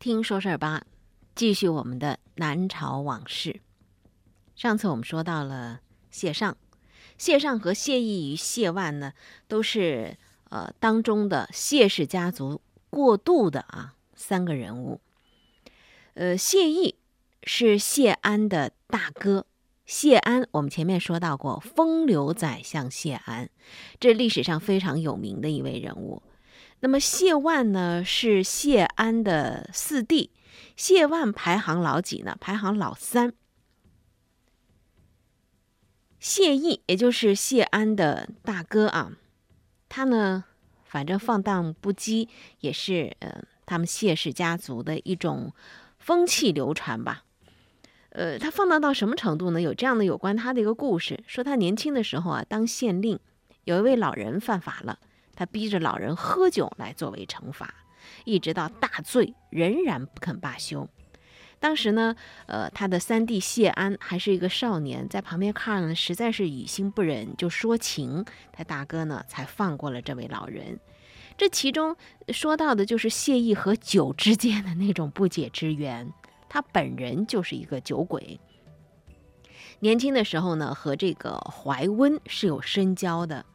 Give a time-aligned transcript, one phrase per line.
[0.00, 0.86] 听说事儿吧，
[1.34, 3.60] 继续我们的南朝往事。
[4.56, 6.56] 上次我们说到了谢尚，
[7.18, 9.12] 谢尚和谢毅与谢万呢，
[9.46, 10.16] 都是
[10.48, 15.02] 呃当中的谢氏家族过渡的啊三个人物。
[16.14, 16.94] 呃，谢毅
[17.42, 19.44] 是谢安的大哥，
[19.84, 23.50] 谢安我们前面说到过，风流宰相谢安，
[23.98, 26.22] 这历史上非常有名的一位人物。
[26.80, 30.30] 那么谢万呢是谢安的四弟，
[30.76, 32.36] 谢万排行老几呢？
[32.40, 33.32] 排行老三。
[36.18, 39.12] 谢毅也就是谢安的大哥啊，
[39.88, 40.44] 他呢
[40.84, 42.28] 反正放荡不羁，
[42.60, 45.52] 也是呃他们谢氏家族的一种
[45.98, 47.24] 风气流传吧。
[48.10, 49.60] 呃，他放荡到什么程度呢？
[49.60, 53.18] 有这样的有关他的一个故事，说他年轻的时候啊当县令，
[53.64, 54.98] 有一位老人犯法了。
[55.40, 57.72] 他逼着老人喝酒来作为惩罚，
[58.26, 60.86] 一直到大醉仍然不肯罢休。
[61.58, 70.78] 当时呢，呃，他的三弟谢安还是一个少年，在旁边看了实在是于心不忍，就说情，他大哥呢才放过了这位老人。
[71.38, 71.96] 这其中
[72.28, 76.12] 说到的就是谢意和酒之间的那种不解之缘。
[76.50, 78.38] 他本人就是一个酒鬼，
[79.78, 83.46] 年轻的时候呢和这个怀温是有深交的。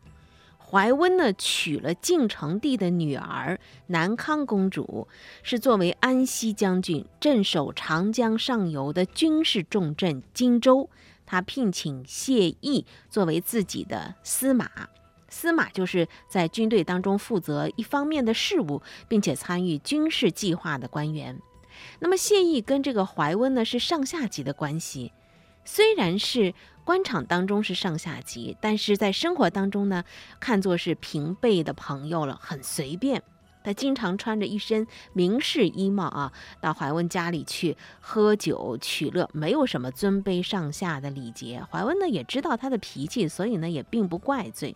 [0.68, 5.08] 怀温呢娶了晋成帝的女儿南康公主，
[5.44, 10.90] 是作为安西将军镇守长江上游的军事重镇荆州。
[11.26, 14.70] 他聘请谢毅作为自己的司马，
[15.30, 21.40] 司马就是在军队当中负责一方面的事务，并且参与军事计划的官员。
[22.00, 25.14] 那么谢毅跟这个怀温呢是上下级的关系，
[25.64, 26.54] 虽然是。
[26.86, 30.06] 官场当中是上下级，但是在生活当中呢，
[30.40, 33.22] 看作是平辈的朋友了，很随便。
[33.64, 36.32] 他经常穿着一身名士衣帽啊，
[36.62, 41.64] 到怀温家里去喝酒取乐，没有什么尊卑上下的礼节。
[41.72, 44.76] 怀温呢也知道他的脾气，所以呢也并不怪罪。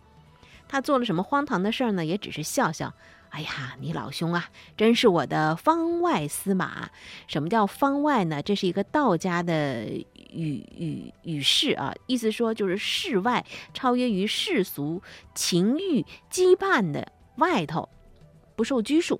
[0.68, 2.92] 他做了什么荒唐的事儿呢，也只是笑笑。
[3.30, 6.90] 哎呀，你老兄啊，真是我的方外司马。
[7.28, 8.42] 什么叫方外呢？
[8.42, 9.86] 这是一个道家的
[10.32, 15.02] 与与与世啊，意思说就是世外，超越于世俗
[15.34, 17.90] 情欲羁绊的外头，
[18.56, 19.20] 不受拘束。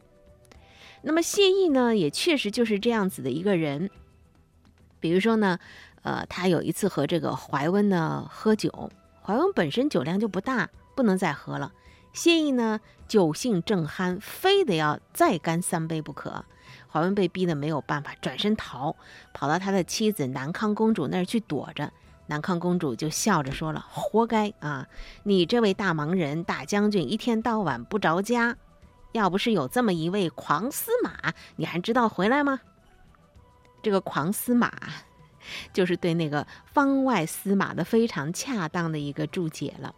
[1.02, 3.90] 那么谢意呢，也确实就是这样子的一个人。
[5.00, 5.58] 比如说呢，
[6.02, 8.92] 呃，他有一次和这个怀温呢喝酒，
[9.22, 11.72] 怀温本身酒量就不大，不能再喝了。
[12.12, 16.44] 谢意呢，酒性正酣，非得要再干三杯不可。
[16.92, 18.96] 怀温被逼得没有办法，转身逃，
[19.34, 21.92] 跑到他的妻子南康公主那儿去躲着。
[22.28, 24.88] 南康公主就笑着说了：“活该啊！
[25.24, 28.56] 你这位大忙人、大将军，一天到晚不着家，
[29.14, 32.60] 要不是有这么一位狂司马，你还知道回来吗？”
[33.82, 34.72] 这个狂司马，
[35.74, 39.96] 就是对那个方外司马的非常恰当的一个注解了。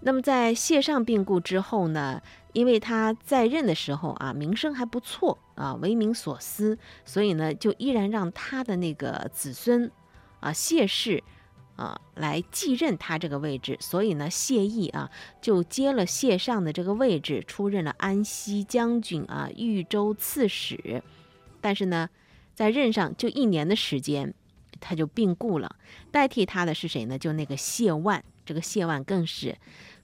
[0.00, 2.20] 那么在谢尚病故之后呢，
[2.52, 9.90] 因为他在任的时候啊，名声还不错啊，为民所思，所以呢，就依然让他的那个子孙
[10.40, 11.22] 啊谢氏
[11.76, 13.76] 啊来继任他这个位置。
[13.80, 21.02] 所以呢，谢毅啊就接了谢尚的这个位置，出任了安西将军啊、豫州刺史。
[21.60, 22.08] 但是呢，
[22.54, 24.34] 在任上就一年的时间，
[24.80, 25.76] 他就病故了。
[26.10, 27.18] 代替他的是谁呢？
[27.18, 28.24] 就那个谢万。
[28.46, 29.56] 这个谢万更是。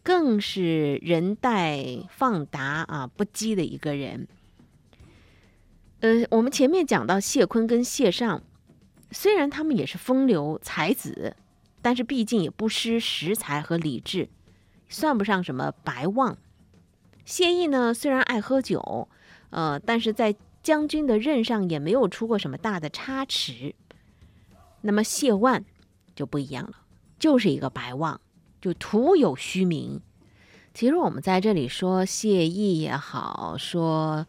[0.07, 4.29] 更是人待放达啊，不羁的一个人。
[5.99, 8.41] 呃，我们前面讲到谢坤跟谢尚，
[9.11, 11.35] 虽然他们也是风流才子，
[11.83, 14.29] 但是毕竟也不失识才和理智，
[14.89, 16.39] 算不上什么白望。
[17.25, 19.09] 谢毅呢，虽然爱喝酒，
[19.51, 23.75] 呃，但是在将军的任上也没有出过什么大的差池。
[24.83, 25.65] 那么谢万
[26.15, 26.77] 就不一样了，
[27.19, 28.21] 就是一个白望。
[28.67, 30.01] 就徒有虚名。
[30.75, 34.27] 其实我们在这里说谢意也好，说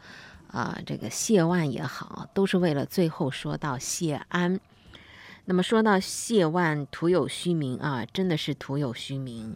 [0.51, 4.59] 啊这个谢万也好，都是为了最后说到谢安。
[5.45, 9.55] 那么说到谢万徒有虚名啊，真的是徒有虚名。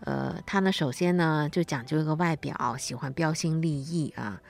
[0.00, 4.42] 呃，他呢首先呢就讲究一个外表，喜欢标新立异啊，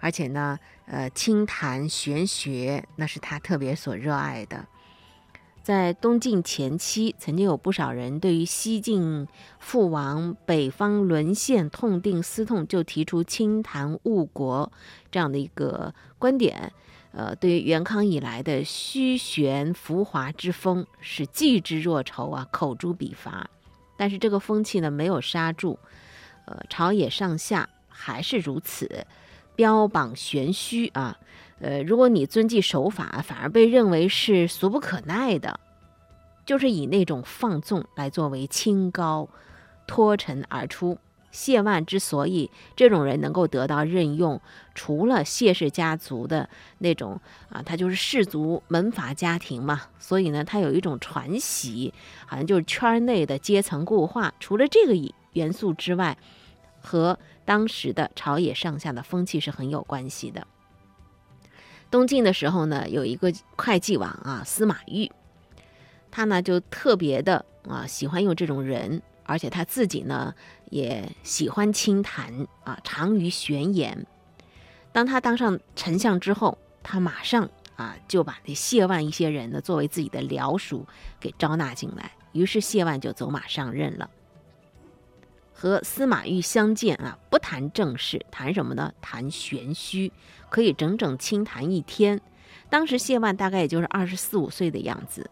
[0.00, 4.66] 而且呢呃清谈玄学，那是他特别所热爱的。
[5.64, 9.26] 在东晋前期，曾经有不少人对于西晋
[9.66, 14.70] 覆亡、北方沦陷痛定思痛，就提出清谈误国
[15.10, 16.70] 这样的一个观点。
[17.12, 23.48] 呃，对于元康以来的虚玄浮华之风是记之若仇啊，口诛笔伐。
[23.96, 25.78] 但是这个风气呢，没有刹住，
[26.44, 29.06] 呃，朝野上下还是如此，
[29.56, 31.18] 标榜玄虚啊。
[31.60, 35.60] 呃，如果你遵纪守法，反而被认为是俗不可耐的，
[36.44, 39.28] 就是以那种放纵来作为清高，
[39.86, 40.98] 脱尘而出。
[41.30, 44.40] 谢万之所以这种人能够得到任用，
[44.72, 46.48] 除了谢氏家族的
[46.78, 51.92] 那种啊，他就是氏族门阀家庭嘛，所以呢，他有一种传习，
[52.26, 54.32] 好像就是圈内的阶层固化。
[54.38, 54.94] 除了这个
[55.32, 56.16] 元素之外，
[56.80, 60.46] 和当时的朝野上下的风气是很有关系的。
[61.94, 65.12] 东晋的时候呢，有一个会计王啊，司马昱，
[66.10, 69.00] 他呢就特别的啊喜欢用这种人。
[69.22, 70.34] 而且他自己呢，
[70.70, 74.04] 也喜欢清谈啊，长于玄言。
[74.90, 80.84] 当他当上丞相之后，他马上啊就把这谢万一些人呢作为自己的僚属
[81.20, 82.10] 给招纳进来。
[82.32, 84.10] 于是谢万就走马上任了。
[85.54, 88.92] 和司马懿相见啊，不谈正事，谈什么呢？
[89.00, 90.12] 谈玄虚，
[90.50, 92.20] 可以整整清谈一天。
[92.68, 95.30] 当时谢万大概也就是二十四五岁的样子。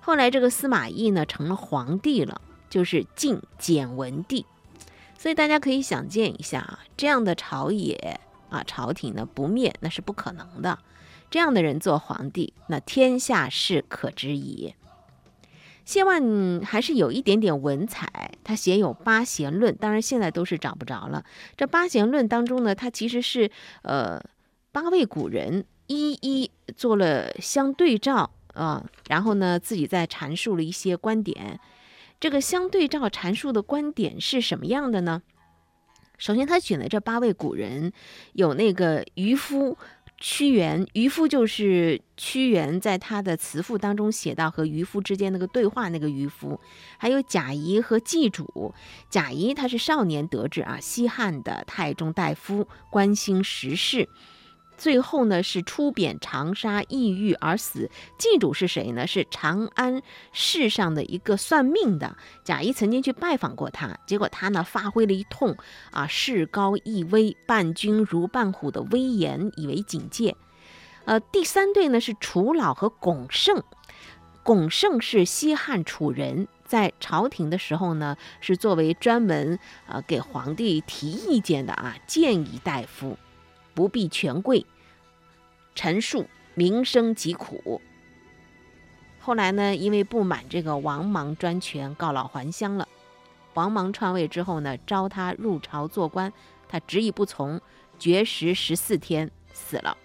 [0.00, 2.42] 后来这个司马懿呢，成了皇帝了。
[2.68, 4.46] 就是晋简文帝，
[5.18, 8.18] 所以大家可以想见一下啊，这样的朝野
[8.48, 10.78] 啊，朝廷呢不灭那是不可能的。
[11.28, 14.74] 这样的人做皇帝，那天下事可知矣。
[15.84, 21.24] 谢万还是有一点点文采，他写有《八贤论》，当然现在都是找不着了。
[21.56, 23.50] 这《八贤论》当中呢，他其实是
[23.82, 24.20] 呃
[24.70, 31.58] 八位古人一一做了相对照啊，然后呢自己再阐述了一些观点。
[32.20, 35.22] 这个相对照阐述的观点是什么样的呢？
[36.18, 37.92] 首先，他选的这八位古人，
[38.34, 39.76] 有那个渔夫
[40.24, 46.60] 屈原，渔夫就是屈原在他的词赋当中写到和渔夫之间那个对话那个渔夫，
[46.96, 48.72] 还有贾谊和季主。
[49.10, 54.08] 贾谊他是少年得志啊，西汉的太中大夫，关心时事。
[54.82, 57.88] 最后呢，是出贬长沙，抑郁而死。
[58.18, 59.06] 祭主是谁呢？
[59.06, 60.02] 是长安
[60.32, 62.16] 市上的一个算命的。
[62.42, 65.56] 贾谊曾经去拜访过他，结果他呢发挥了一通
[65.92, 70.34] 啊势高义威、伴君如伴虎的威严，以为警戒。
[71.04, 73.62] 呃，第三对呢是楚老和龚胜。
[74.42, 83.16] 龚胜是西汉楚人，在朝廷的时候呢，是作为专门呃给皇帝提意见的啊谏议大夫。
[83.74, 84.66] 不避权贵，
[85.74, 87.80] 陈述民生疾苦。
[89.20, 92.88] 后来呢，因为不满这个王莽专权，告老还乡了。
[93.54, 96.32] 王莽篡位之后呢，召他入朝做官，
[96.68, 97.60] 他执意不从，
[97.98, 99.96] 绝食十四天，死了。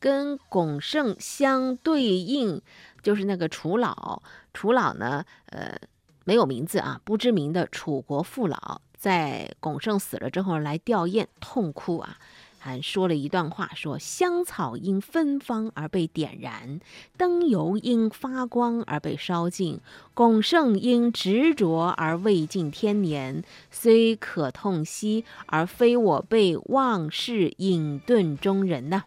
[0.00, 2.60] 跟龚胜相对应，
[3.02, 4.22] 就是那个楚老。
[4.52, 5.78] 楚老呢，呃，
[6.24, 12.18] 没有名字啊，不知名的楚国父老，在龚胜死了之后来吊唁，痛哭啊。
[12.64, 16.80] 还说了一段话，说香草因芬芳而被点燃，
[17.18, 19.80] 灯油因发光而被烧尽，
[20.14, 29.04] 龚胜因执着而未尽天年，虽可痛惜，而非我辈忘世隐遁中人呐。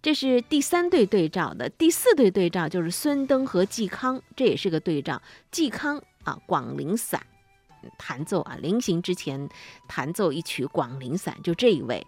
[0.00, 5.20] 这是第三对对照的，第四对对照就是孙登和嵇康，这也是个对照。
[5.52, 7.20] 嵇康啊，广陵散
[7.98, 9.46] 弹奏啊，临行之前
[9.86, 12.06] 弹奏一曲广陵散，就这一位。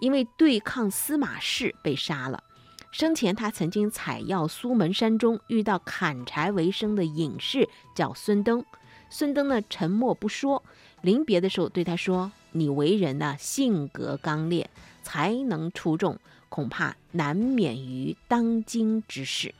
[0.00, 2.42] 因为对抗司马氏被杀了，
[2.90, 8.64] 生前他曾经采药苏门山中遇到砍柴为生的隐士，叫孙登。
[9.08, 10.62] 孙登呢沉默不说，
[11.02, 14.70] 临别的时候对他说：“你为人呢性格刚烈，
[15.02, 19.54] 才能出众，恐怕难免于当今之事。”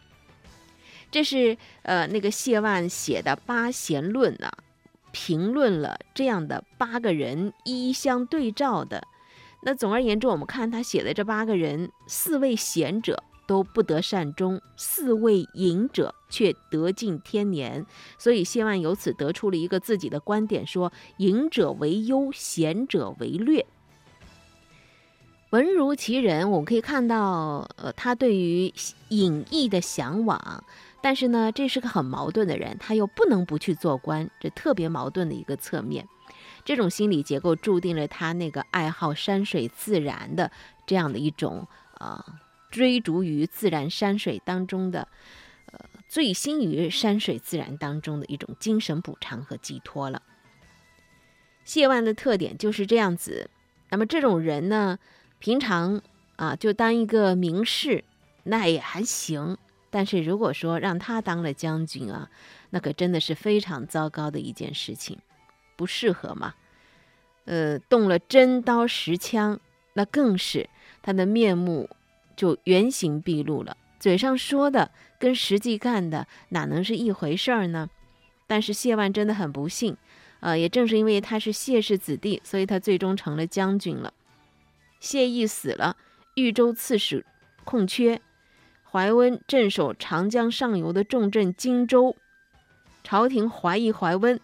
[1.11, 4.52] 这是呃那个谢万写的《八贤论》啊，
[5.11, 9.04] 评论了这样的八个人一一相对照的。
[9.62, 17.84] 那总而言之，我们看他写的这八个人，四位贤者都不得善终，四位隐者却得尽天年。
[18.18, 23.66] 所以谢万由此得出了一个自己的观点，说隐者为优，贤者为劣。
[25.50, 28.72] 文如其人，我们可以看到，呃，他对于
[29.08, 30.64] 隐逸的向往，
[31.02, 36.06] 但是呢，这是个很矛盾的人，他又不能不去做官，这特别矛盾的一个侧面。
[36.64, 40.50] 这种心理结构注定了他那个爱好山水自然的
[40.86, 41.66] 这样的一种
[41.98, 42.24] 呃
[42.70, 45.08] 追逐于自然山水当中的
[45.72, 50.22] 呃醉心于山水自然当中的一种精神补偿和寄托了。
[51.64, 53.50] 谢万的特点就是这样子。
[53.90, 54.98] 那么这种人呢，
[55.38, 56.00] 平常
[56.36, 58.04] 啊就当一个名士
[58.44, 59.58] 那也还行，
[59.90, 62.30] 但是如果说让他当了将军啊，
[62.70, 65.18] 那可真的是非常糟糕的一件事情。
[65.80, 66.52] 不适合嘛？
[67.46, 69.58] 呃，动了真刀实枪，
[69.94, 70.68] 那更是
[71.00, 71.88] 他的面目，
[72.37, 73.78] 就原形毕露了。
[73.99, 77.88] 嘴上说的跟实际干的哪能是一回事儿呢？
[78.46, 79.96] 但是谢万真的很不幸，
[80.40, 84.12] 呃，也正是因为他是谢氏子弟，所以他最终成了将军了。
[85.00, 85.96] 谢毅死了，
[86.34, 87.25] 豫州刺史
[87.64, 88.20] 空缺，
[88.84, 92.14] 怀温镇守长江上游的重镇荆州，
[93.02, 94.38] 朝廷怀疑怀温，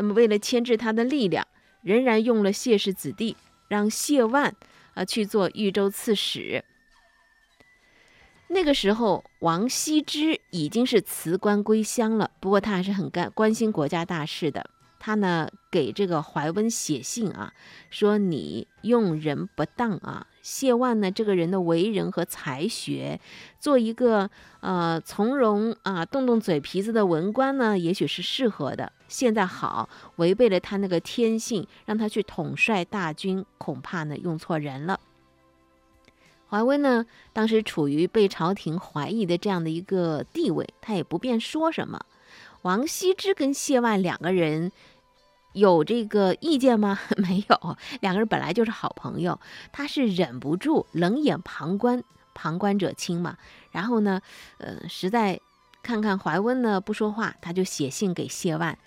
[0.00, 1.46] 那么为了牵制他的力量，
[1.82, 3.36] 仍然用了谢氏子弟，
[3.68, 4.56] 让谢万
[4.94, 6.64] 啊去做豫州刺史。
[8.48, 12.30] 那个时候，王羲之已经是辞官归乡了。
[12.40, 14.70] 不过他还是很干关心国家大事的。
[15.00, 17.52] 他呢给这个怀温写信啊，
[17.90, 20.28] 说你用人不当啊。
[20.42, 23.20] 谢万呢这个人的为人和才学，
[23.58, 24.30] 做一个
[24.60, 28.92] 呃从容啊动动嘴皮子的文官呢，也许是适合的。
[29.08, 35.00] 现在好违背了他那个天性，让他去统帅大军，恐怕呢用错人了。
[36.48, 42.00] 怀温呢，当时处于被朝廷怀疑的这样的一个地位，他也不便说什么。
[42.62, 44.72] 王羲之跟谢万两个人
[45.52, 46.98] 有这个意见吗？
[47.16, 49.40] 没有，两个人本来就是好朋友。
[49.72, 52.02] 他是忍不住冷眼旁观，
[52.34, 53.36] 旁观者清嘛。
[53.70, 54.20] 然后呢，
[54.58, 55.40] 呃，实在
[55.82, 58.78] 看看怀温呢不说话，他就写信给谢万。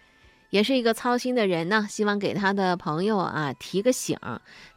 [0.54, 4.16] 也是一个操心的人呢，希望给他的朋友啊提个醒，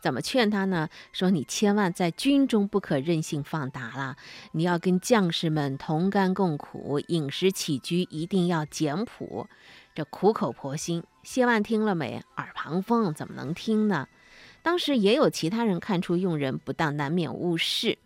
[0.00, 0.88] 怎么劝他呢？
[1.12, 4.16] 说你千万在军中不可任性放达了，
[4.52, 9.48] 你要跟将士们同甘共苦，饮食起居一定要简朴。
[9.94, 12.24] 这苦口婆心，谢万听了没？
[12.38, 14.08] 耳旁风，怎么能听呢？
[14.62, 17.98] 当时也有其他人看出用人不当，难免误事。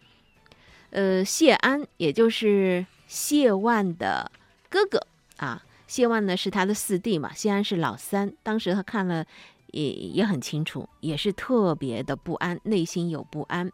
[0.91, 4.33] 呃，谢安，也就是谢万的
[4.69, 5.63] 哥哥啊。
[5.91, 8.33] 谢万呢是他的四弟嘛，谢安是老三。
[8.45, 9.27] 当时他看了
[9.73, 13.73] 也也很清楚，也是特别的不安，内心有不安。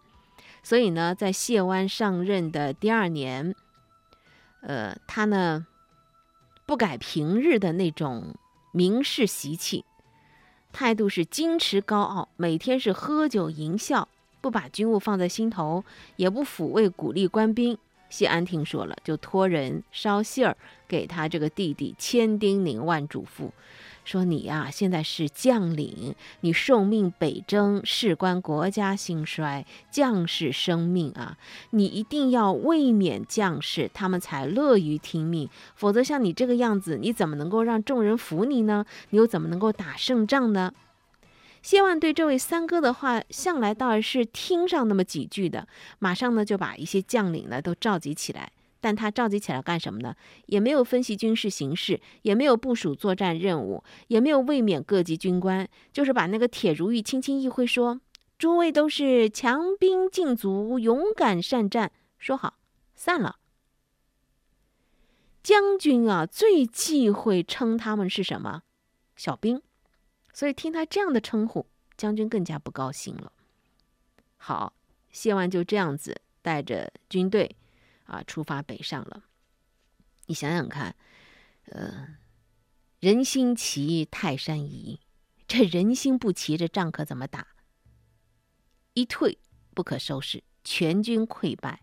[0.63, 3.55] 所以呢，在谢万上任的第二年，
[4.63, 5.67] 呃，他呢
[6.65, 8.35] 不改平日的那种
[8.73, 9.85] 名士习气，
[10.73, 14.09] 态度是矜持高傲，每天是喝酒淫笑，
[14.41, 15.85] 不把军务放在心头，
[16.17, 17.77] 也不抚慰鼓励官兵。
[18.17, 20.57] 谢安听说了，就托人捎信儿
[20.89, 23.51] 给他这个弟弟，千叮咛万嘱咐，
[24.07, 31.37] 说：“你呀，现在是将领，你受命北征，事关国家兴衰，将士生命啊，
[31.73, 35.51] 你一定要卫冕将士，他们才乐于听命。
[35.75, 38.87] 否则像你这个样子，你怎么能够让众人服你呢？
[39.11, 40.73] 你又怎么能够打胜仗呢？”
[41.67, 45.67] 谢万对这位三哥的话，向来倒是听上那么几句的，
[45.99, 48.53] 马上呢就把一些将领呢都召集起来。
[48.81, 50.15] 但他召集起来干什么呢？
[50.47, 58.01] 也没有分析军事形势，也没有部署作战任务，也没有卫冕各级军官，就是把那个铁如意轻轻一挥，说
[58.39, 62.59] ：“诸位都是强兵劲卒，勇敢善战，说好
[62.95, 63.39] 散了。”
[65.43, 68.63] 将军啊，最忌讳称他们是什么？
[69.17, 69.61] 小兵。
[70.37, 71.67] 所以听他这样的称呼，
[71.97, 73.33] 将军更加不高兴了。
[74.37, 74.75] 好，
[75.11, 77.57] 谢万就这样子带着军队
[78.05, 79.25] 啊出发北上了。
[80.27, 80.95] 你想想看，
[81.71, 82.19] 呃，
[83.01, 85.01] 人心齐，泰山移。
[85.49, 87.47] 这人心不齐，这仗可怎么打？
[88.93, 89.39] 一退
[89.73, 91.81] 不可收拾，全军溃败。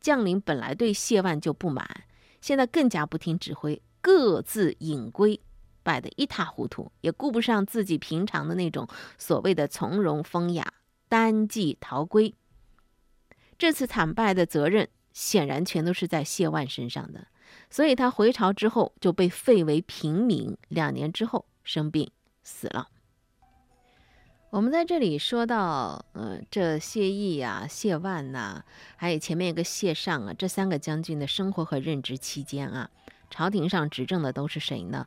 [0.00, 2.08] 将领本来对谢万就不满，
[2.40, 5.40] 现在更加不听指挥，各自隐归。
[5.88, 10.74] 败得一塌糊涂，也顾不上自己平常的那种所谓的从容风雅，
[11.08, 12.34] 单骑逃归。
[13.56, 17.28] 这次惨败的责任显然全都是在谢万身上的，
[17.70, 22.10] 所以他回朝之后就被废为平民，两年之后生病
[22.42, 22.88] 死了。
[24.50, 28.62] 我们在这里说到，呃，这谢毅啊、谢万呐，
[28.96, 32.90] 还有前面一个谢尚啊，这三个将军的生活和任职期间啊，
[33.28, 35.06] 朝廷上执政的都是谁呢？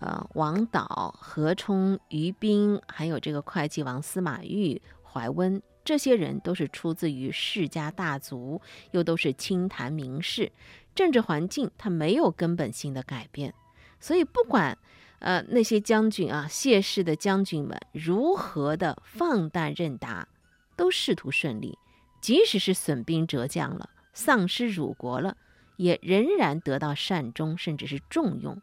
[0.00, 8.60] 呃，王导、何冲、于斌，还有这个会计王司马昱、怀温，这些人都是出自于世家大族，
[8.92, 10.52] 又都是清谈名士，
[10.94, 13.52] 政治环境他没有根本性的改变，
[13.98, 14.78] 所以不管
[15.18, 20.28] 呃那些将军啊，谢氏的将军们如何的放胆任达，
[20.76, 21.76] 都仕途顺利，
[22.20, 25.36] 即使是损兵折将了，丧失辱国了，
[25.76, 28.62] 也仍然得到善终，甚至是重用。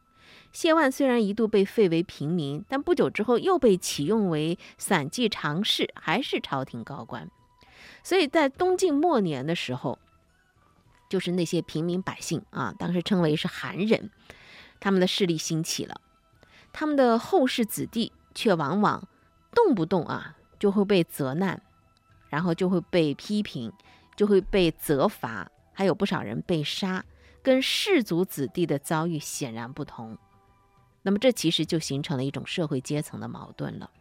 [0.55, 7.29] 谢万虽然一度被废为平民，但不久之后又被启用为散骑常侍，还是朝廷高官。
[8.01, 9.99] 所以在东晋末年的时候，
[11.09, 14.09] 就是那些平民百姓啊，当时称为是寒人，
[14.79, 15.99] 他们的势力兴起了，
[16.71, 19.05] 他们的后世子弟却往往
[19.53, 21.61] 动不动啊就会被责难，
[22.29, 23.73] 然后就会被批评，
[24.15, 27.03] 就会被责罚，还有不少人被杀，
[27.43, 30.17] 跟士族子弟的遭遇显然不同。
[31.07, 33.91] 那么，这其实就形成了一种社会阶层的矛盾了。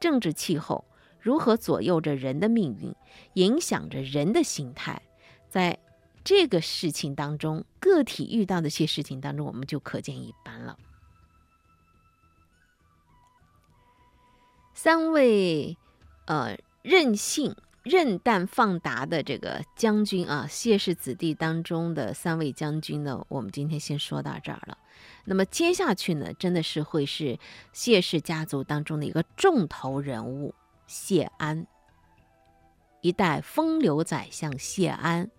[0.00, 0.84] 政治气候
[1.20, 2.92] 如何左右着人的命运，
[3.34, 5.00] 影响着人的心态，
[5.48, 5.78] 在
[6.24, 10.76] 这个事情当中，个体遇到的一些事情当中，我们就可见一斑了。
[14.74, 15.78] 三位，
[16.26, 24.76] 呃，任性、任诞、放达的这个将军啊，谢氏子弟当中的三位将军呢，我们今天先说到这儿了。
[25.24, 27.38] 那么接下去呢，真的是会是
[27.72, 30.54] 谢氏家族当中的一个重头人物
[30.86, 31.66] 谢安，
[33.00, 35.30] 一代风流宰相谢安，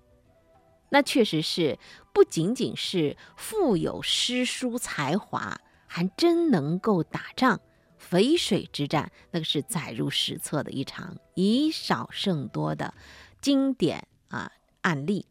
[0.89, 1.77] 那确实是
[2.13, 7.59] 不仅仅是富有诗书才华，还真能够打仗。
[7.97, 12.93] 淝水之战，那个是载入史册的一场以少胜多的
[13.41, 14.51] 经典啊
[14.81, 15.25] 案例。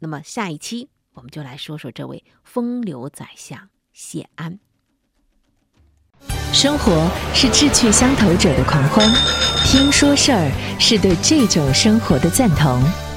[0.00, 4.58] 那么下一期我们就来说说这位风流宰相谢安。
[6.52, 9.06] 生活是志趣相投者的狂欢，
[9.64, 13.11] 听说事儿是对这种生活的赞同。